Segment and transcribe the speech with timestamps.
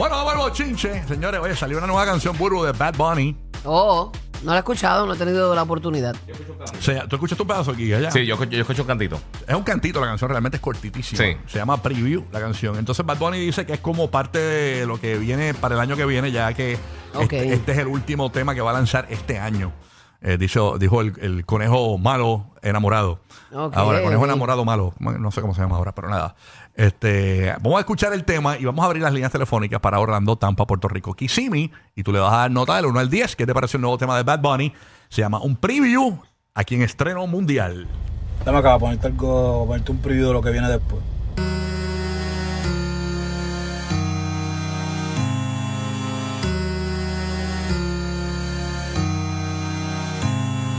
[0.00, 1.06] Bueno, vamos al bochinche.
[1.06, 3.36] Señores, oye, salió una nueva canción, Burbu, de Bad Bunny.
[3.66, 4.10] Oh,
[4.42, 6.16] no la he escuchado, no he tenido la oportunidad.
[6.56, 7.92] O sea, ¿Tú escuchas tu pedazo aquí?
[7.92, 8.10] Allá?
[8.10, 9.20] Sí, yo, yo escucho un cantito.
[9.46, 11.22] Es un cantito, la canción realmente es cortitísima.
[11.22, 11.36] Sí.
[11.46, 12.78] Se llama Preview, la canción.
[12.78, 15.96] Entonces Bad Bunny dice que es como parte de lo que viene para el año
[15.96, 16.78] que viene, ya que
[17.14, 17.24] Ok.
[17.34, 19.70] este, este es el último tema que va a lanzar este año.
[20.22, 23.20] Eh, dijo, dijo el, el conejo malo enamorado.
[23.52, 24.92] Ahora, conejo enamorado malo.
[24.98, 26.34] No sé cómo se llama ahora, pero nada.
[26.74, 30.36] Este, vamos a escuchar el tema y vamos a abrir las líneas telefónicas para Orlando,
[30.36, 31.70] Tampa, Puerto Rico, Kissimmee.
[31.94, 33.36] Y tú le vas a dar nota del 1 al 10.
[33.36, 34.72] ¿Qué te pareció el nuevo tema de Bad Bunny?
[35.08, 36.18] Se llama Un Preview,
[36.54, 37.88] aquí en estreno mundial.
[38.44, 41.02] Dame acá, ponerte algo, ponerte un preview de lo que viene después.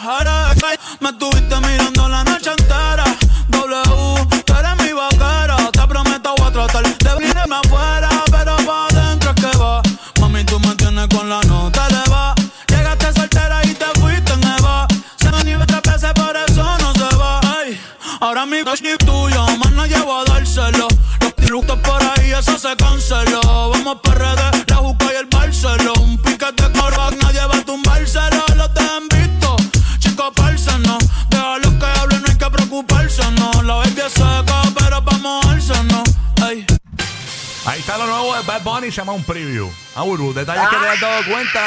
[0.00, 0.54] Ahora
[1.00, 3.04] me estuviste mirando la noche entera.
[3.48, 5.56] W, tú eres mi vaquera.
[5.72, 9.82] Te prometo voy a tratar de venirme afuera, pero pa' adentro es que va.
[10.20, 12.34] Mami, tú me tienes con la nota de va.
[12.68, 14.86] Llegaste soltera y te fuiste en Eva.
[15.16, 17.40] Se me nivel tres veces, por eso no se va.
[17.58, 17.80] Ay,
[18.20, 20.86] ahora mi crush es tuyo, más no llevo a dárselo.
[21.20, 23.70] Los piructos por ahí, eso se canceló.
[23.70, 24.37] Vamos PRD,
[37.88, 39.70] está lo nuevo de Bad Bunny, se llama un preview.
[39.96, 41.60] Ah, Burbu, detalles que te has dado cuenta.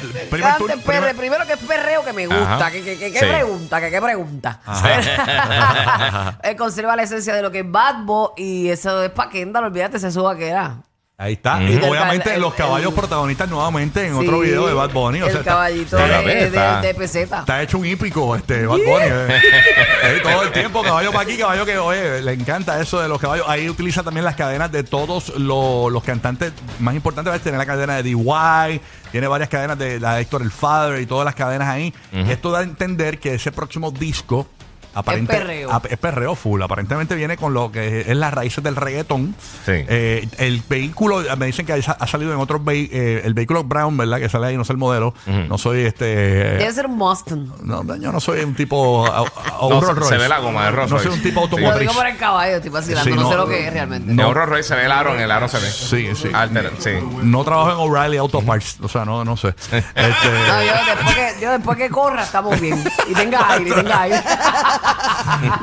[0.00, 2.54] El primer Cante tour- perre- primer- primero que es perreo que me gusta.
[2.54, 2.70] Ajá.
[2.70, 3.26] Que, que, que- que Sí.
[3.26, 4.58] pregunta, que qué pregunta.
[6.42, 9.64] Él conserva la esencia de lo que es Bad Boy y eso es pa' Kendall,
[9.64, 10.76] olvídate, se suba que era.
[11.18, 11.56] Ahí está.
[11.56, 11.68] Mm.
[11.70, 15.22] Y obviamente el- los caballos el- protagonistas nuevamente en otro video de Bad Bunny.
[15.22, 17.40] O el sea, caballito de, de- está- de peseta.
[17.40, 19.04] Está hecho un hípico este Bad Bunny.
[19.06, 19.40] eh.
[20.04, 23.20] Eh, todo el tiempo, caballo para aquí, caballo que, oye, le encanta eso de los
[23.20, 23.46] caballos.
[23.48, 27.40] Ahí utiliza también las cadenas de todos los, los cantantes más importantes.
[27.42, 28.80] Tiene la cadena de DY,
[29.12, 31.94] tiene varias cadenas de la de Héctor el Father y todas las cadenas ahí.
[32.12, 34.48] Esto da a entender que ese próximo disco.
[34.94, 35.72] Aparente, perreo.
[35.72, 36.60] ap- es perreo full.
[36.62, 39.34] Aparentemente viene con lo que es las raíces del reggaetón.
[39.64, 39.72] Sí.
[39.74, 43.96] Eh, el vehículo, me dicen que ha ha salido en otros eh, el vehículo Brown,
[43.96, 44.18] ¿verdad?
[44.18, 45.14] Que sale ahí, no sé el modelo.
[45.26, 46.04] No soy este.
[46.04, 47.46] Debe ser un Mustang.
[47.62, 49.06] No, yo no soy un tipo.
[49.06, 51.34] a- a- No, Rolls se ve la goma de Rolls No soy un tipo Sí.
[51.36, 51.80] Lo automotriz.
[51.80, 54.12] digo por el caballo, estoy vacilando, Sí, no, no, sé lo que es realmente.
[54.12, 54.32] No.
[54.34, 55.70] Rolls Royce se ve el aro, en el aro se ve.
[55.70, 56.28] Sí, sí.
[56.32, 56.90] Alter, sí.
[57.22, 58.78] No trabajo en O'Reilly Auto Parts.
[58.82, 59.48] O sea, no, no sé.
[59.48, 62.82] No, Este, yo después, que, después que corra estamos bien.
[63.08, 64.20] Y tenga aire, y tenga aire.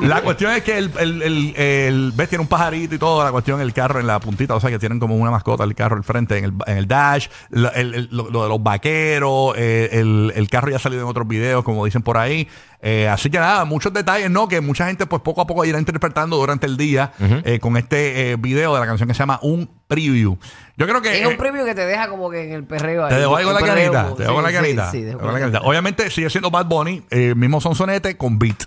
[0.00, 3.24] la cuestión es que el, el, el, ves, tiene un pajarito y todo.
[3.24, 5.74] La cuestión, el carro en la puntita, o sea, que tienen como una mascota el
[5.74, 7.28] carro al frente, en el, en el dash.
[7.50, 8.08] Lo de
[8.48, 9.54] los vaqueros.
[9.56, 12.48] eh, el, el carro ya ha salido en otros videos, como dicen por ahí.
[12.82, 14.48] Eh, así que nada, muchos detalles, ¿no?
[14.48, 17.12] Que mucha gente, pues poco a poco irá interpretando durante el día
[17.44, 20.38] eh, con este eh, video de la canción que se llama Un Preview.
[20.78, 21.20] Yo creo que.
[21.20, 23.06] Es un eh, preview que te deja como que en el perreo.
[23.08, 24.14] Te ahí, dejo ahí con el la canita.
[24.16, 25.60] Te dejo con la Sí, la canita.
[25.60, 28.62] Obviamente sigue siendo Bad Bunny, eh, mismo sonsonete con beat.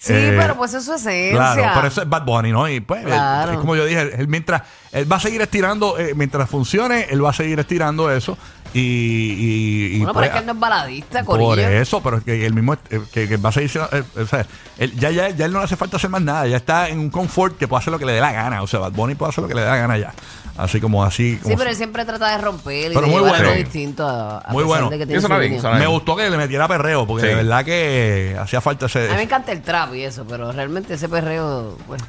[0.00, 1.32] Sí, Eh, pero pues eso es esencia.
[1.32, 2.68] Claro, pero eso es Bad Bunny, ¿no?
[2.68, 3.52] Y pues, él- Claro.
[3.52, 4.62] es como yo dije, él mientras,
[4.92, 8.38] él va a seguir estirando, eh, mientras funcione, él va a seguir estirando eso.
[8.74, 11.68] Y, y, y, Bueno, pues, pero es que él no es baladista, por corillo.
[11.68, 14.26] eso, pero es que él mismo, eh, que, que va a seguir siendo, eh, o
[14.26, 14.46] sea,
[14.78, 16.98] él- ya, ya, ya él no le hace falta hacer más nada, ya está en
[16.98, 18.62] un confort que puede hacer lo que le dé la gana.
[18.62, 20.12] O sea, Bad Bunny puede hacer lo que le dé la gana ya.
[20.56, 21.38] Así como así.
[21.44, 23.44] Sí, pero él siempre trata de romper y Pero de muy llevar bueno.
[23.48, 24.90] algo distinto a, a Muy bueno.
[24.90, 27.28] de que tiene eso no bien, me gustó que le metiera perreo, porque Sí.
[27.28, 29.06] de verdad que hacía falta ese.
[29.06, 32.02] A mí me encanta el trap y eso, pero realmente ese perreo, pues,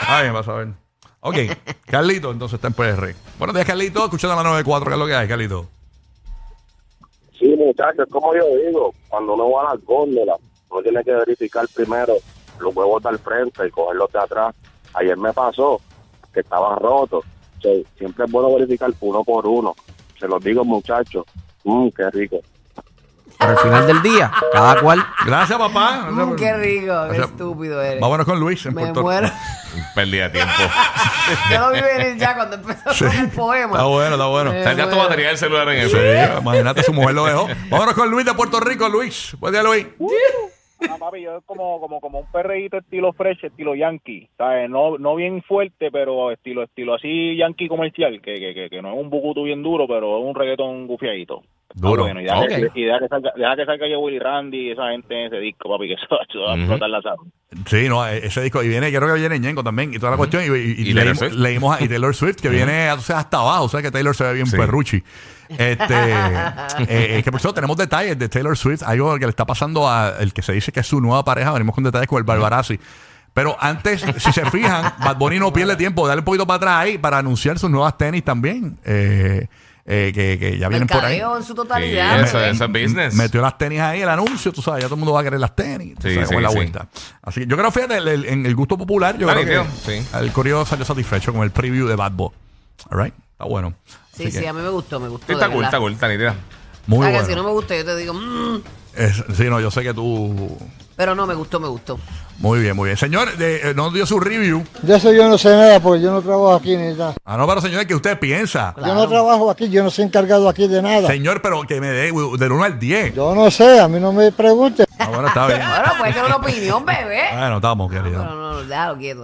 [0.00, 0.68] Está bien, vas a ver.
[1.20, 1.36] Ok,
[1.86, 3.14] Carlito, entonces está en PR.
[3.38, 4.04] Buenos días, Carlito.
[4.04, 5.66] Escuchando la 94, ¿qué es lo que hay, Carlito?
[7.38, 10.38] Sí, muchachos, como yo digo, cuando uno va a las góndolas,
[10.70, 12.14] uno tiene que verificar primero
[12.58, 14.54] los huevos del frente y cogerlos de atrás.
[14.94, 15.80] Ayer me pasó
[16.32, 17.24] que estaban rotos.
[17.58, 19.74] O sea, siempre es bueno verificar uno por uno.
[20.18, 21.24] Se los digo, muchachos.
[21.64, 22.38] Mmm, qué rico.
[23.38, 25.02] Pero al final del día, cada cual.
[25.24, 26.10] Gracias, papá.
[26.10, 27.30] Mm, qué rico, qué Gracias.
[27.30, 28.00] estúpido eres.
[28.00, 29.28] Vámonos con Luis en Me Puerto muero.
[29.94, 30.52] Pérdida de tiempo.
[31.52, 33.04] Yo lo vi venir ya cuando empezó Sí.
[33.04, 33.72] con el poema.
[33.72, 34.52] Está bueno, está bueno.
[34.52, 35.04] Eh, Salga tu bueno.
[35.04, 36.38] batería del celular en Sí, eso.
[36.40, 37.48] imagínate, su mujer lo dejó.
[37.68, 39.36] Vámonos con Luis de Puerto Rico, Luis.
[39.38, 39.86] Buen día, Luis.
[40.88, 44.70] Ah, papi, yo es como, como, como un perreíto estilo fresh, estilo yankee, ¿sabes?
[44.70, 48.94] No, no bien fuerte, pero estilo estilo así yankee comercial, que, que, que, que no
[48.94, 51.42] es un bucutu bien duro, pero es un reggaetón gufiadito.
[51.74, 52.04] Duro.
[52.04, 54.70] bueno, y deja, que, y deja que salga, deja que salga yo Willy Randy y
[54.70, 57.16] esa gente en ese disco, papi, que eso, eso va a explotar la sala.
[57.66, 58.62] Sí, no, e- ese disco.
[58.62, 59.92] Y viene, creo que viene Ñengo también.
[59.92, 60.42] Y toda la cuestión.
[60.44, 63.18] Y, y- y Y Taylor leímos, leímos a- y Taylor Swift, que viene o sea,
[63.18, 63.64] hasta abajo.
[63.64, 64.56] O sea, que Taylor se ve bien Sí.
[64.56, 65.02] perruchi.
[65.48, 65.94] Este,
[66.88, 68.82] eh, que por cierto, tenemos detalles de Taylor Swift.
[68.84, 71.52] Algo que le está pasando a el que se dice que es su nueva pareja.
[71.52, 72.78] Venimos con detalles con el Barbarazzi.
[73.34, 76.06] Pero antes, si se fijan, Bad Bunny no pierde tiempo.
[76.06, 78.78] Dale un poquito para atrás ahí para anunciar sus nuevas tenis también.
[78.84, 79.46] Eh,
[79.92, 81.18] eh, que, que ya vienen por ahí.
[81.18, 82.20] Mercadeo en su Sí, totalidad.
[82.20, 83.14] eso, eso es business.
[83.14, 85.40] Metió las tenis ahí, el anuncio, tú sabes, ya todo el mundo va a querer
[85.40, 85.96] las tenis.
[85.96, 86.54] tú Sí, sabes sí, la sí.
[86.54, 86.86] vuelta.
[87.22, 90.00] Así que yo creo, fíjate, el- el- en el gusto popular, yo Está creo que
[90.02, 90.06] sí.
[90.18, 92.30] el correo salió satisfecho con el preview de Bad Boy.
[92.90, 93.74] All right, está bueno.
[94.16, 95.26] Sí, Así sí, que, a mí me gustó, me gustó.
[95.26, 95.68] Sí, está cool, verdad.
[95.68, 96.34] está cool, está nítida.
[96.86, 98.62] Muy O sea, que si no me gusta, yo te digo, mm,
[98.96, 100.56] Es- sí, no, yo sé que tú.
[100.96, 101.98] pero no, me gustó, me gustó.
[102.38, 102.96] Muy bien, muy bien.
[102.96, 104.64] Señor, de, eh, no dio su review.
[104.82, 107.14] De eso yo no sé nada porque yo no trabajo aquí ni nada.
[107.24, 108.74] Ah, no, pero señor, ¿qué usted piensa?
[108.78, 111.06] Yo no trabajo aquí, yo no soy encargado aquí de nada.
[111.06, 113.14] Señor, pero que me dé del 1 al 10.
[113.14, 114.86] Yo no sé, a mí no me pregunte.
[114.98, 115.60] Ah, bueno, está bien.
[115.70, 117.20] Bueno, puede tener una opinión, bebé.
[117.32, 118.22] Bueno, estamos, querido.
[118.22, 119.18] Pero no, no, déjalo quieto.